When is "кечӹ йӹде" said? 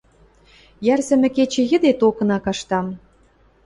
1.35-1.91